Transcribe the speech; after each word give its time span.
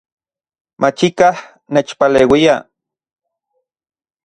Machikaj 0.81 1.35
nechpaleuia 1.73 2.55